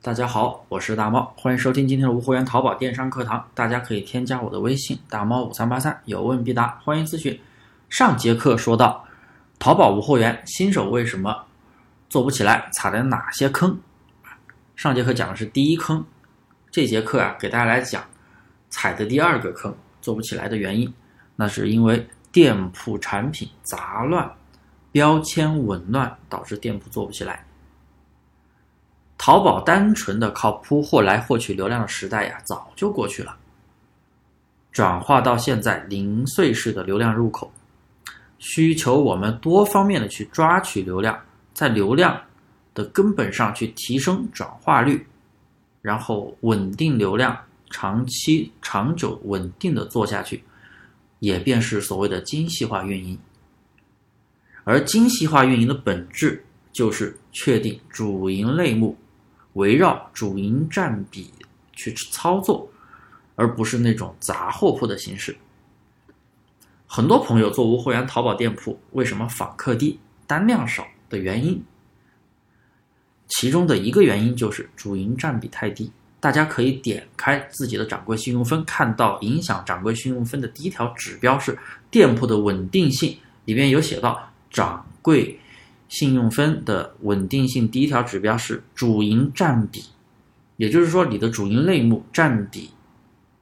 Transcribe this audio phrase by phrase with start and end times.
[0.00, 3.44] 大家好，我是大猫，欢迎收听今天的无货源淘宝电商课堂。
[3.52, 7.38] 大家可以添加我的微信大猫五三八三，有问必答，欢迎咨询。
[7.88, 9.04] 上节课说到，
[9.58, 11.44] 淘宝无货源新手为什么
[12.08, 13.76] 做不起来，踩了哪些坑？
[14.76, 16.04] 上节课讲的是第一坑，
[16.70, 18.04] 这节课啊，给大家来讲
[18.70, 20.94] 踩的第二个坑，做不起来的原因，
[21.34, 24.30] 那是因为店铺产品杂乱，
[24.92, 27.44] 标签紊乱，导致店铺做不起来。
[29.18, 33.36] 淘宝单纯的靠铺货来获取流量的时代呀，早就过去了。
[34.70, 37.50] 转化到现在零碎式的流量入口，
[38.38, 41.18] 需求我们多方面的去抓取流量，
[41.52, 42.18] 在流量
[42.74, 45.04] 的根本上去提升转化率，
[45.82, 47.36] 然后稳定流量，
[47.70, 50.44] 长期长久稳定的做下去，
[51.18, 53.18] 也便是所谓的精细化运营。
[54.62, 58.96] 而精细化运营的本质就是确定主营类目。
[59.58, 61.32] 围绕主营占比
[61.72, 62.70] 去操作，
[63.34, 65.36] 而不是那种杂货铺的形式。
[66.86, 71.60] 很多朋友做无货源淘宝店铺，为什么访客低、单量少的原因，
[73.26, 75.90] 其中的一个原因就是主营占比太低。
[76.20, 81.58] 大家可以点开自己的掌柜信用分，看到影响掌柜信用分的第一条指标是
[81.90, 85.38] 店铺的稳定性，里面有写到掌柜。
[85.88, 89.82] 信用分的稳定性，第一条指标是主营占比，
[90.56, 92.70] 也就是说，你的主营类目占比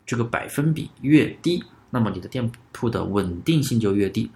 [0.06, 4.30] 这个百分比越低，那么你的店铺的稳定性就越低，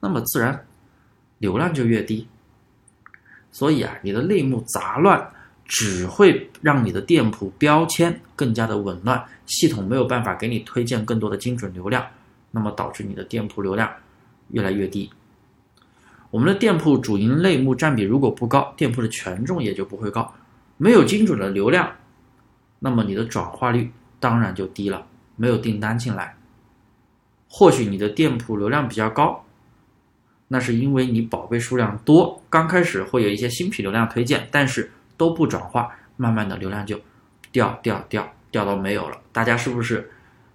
[0.00, 0.66] 那么自然
[1.38, 2.26] 流量就越低。
[3.52, 5.30] 所以啊，你的类目杂乱，
[5.66, 12.06] 只会让你的店铺标签更加的紊乱，系统没有办法给你推荐更多的精准流量，
[12.50, 13.92] 那么导致你的店铺流量
[14.48, 15.10] 越来越低。
[16.30, 20.32] 我们的店铺主营类目占比如果不高，店铺的权重也就不会高。
[20.76, 21.92] 没有精准的流量，
[22.78, 26.36] 那么你的转化率当然就低了，没有订单进来。
[27.48, 29.44] 或许你的店铺流量比较高，
[30.46, 37.00] 那是因为你宝贝数量多，刚开始会有一些新品流量推荐，但是都不转化，慢慢的流量就
[37.50, 39.18] 掉掉掉掉到没有了。
[39.32, 40.08] 大家是不是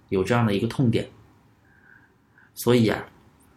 [0.08, 1.06] 有这样的一个痛点？
[2.54, 3.04] 所以啊。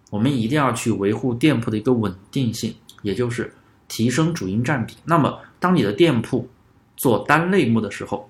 [0.09, 3.53] 我们一定要去维护店铺的一个稳定性，也就是
[3.87, 4.95] 提升主营占比。
[5.05, 6.49] 那么，当你的店铺
[6.97, 8.29] 做单类目的时候，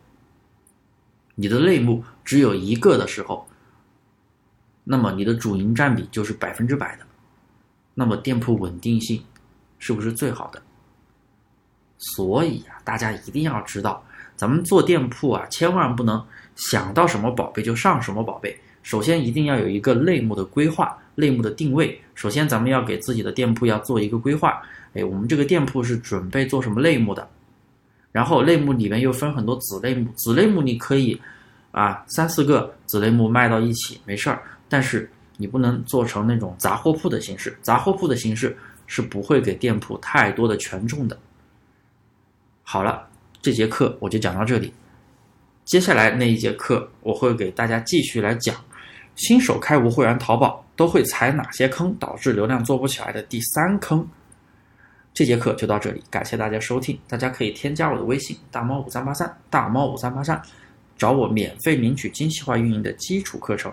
[1.36, 3.48] 你的类目只有一个的时候，
[4.84, 7.06] 那么你的主营占比就是百分之百的，
[7.94, 9.24] 那么店铺稳定性
[9.78, 10.62] 是不是最好的？
[11.98, 14.04] 所以啊，大家一定要知道，
[14.36, 16.26] 咱们做店铺啊，千万不能
[16.56, 18.60] 想到什么宝贝就上什么宝贝。
[18.84, 20.98] 首先，一定要有一个类目的规划。
[21.16, 24.62] 类目的定位，首先咱们要给自己的店铺要做一个规划。
[24.94, 27.28] 哎，我们这个店铺是准备做什么类目的？
[28.14, 31.20] 然后类目里面又分很多子类目，子类目你可以
[31.72, 38.58] 啊三四个子类目卖到一起没事儿，但是你不能做成那种杂货铺的形式，杂货铺的形式
[38.88, 41.20] 是不会给店铺太多的权重的。
[42.64, 43.06] 好了，
[43.42, 44.72] 这节课我就讲到这里，
[45.66, 48.56] 接下来那一节课我会给大家继续来讲。
[49.20, 54.08] 新手开无会员淘宝都会踩哪些坑，导致流量做不起来的第三坑。
[55.14, 56.98] 这节课就到这里，感谢大家收听。
[57.06, 60.42] 大家可以添加我的微信大猫五三八三，大猫五三八三，
[60.98, 63.70] 找我免费领取精细化运营的基础课程。